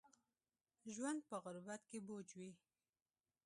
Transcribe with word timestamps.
ژوند 0.93 1.19
په 1.29 1.35
غربت 1.43 1.81
کې 1.89 1.99
بوج 2.07 2.27
وي 2.39 2.51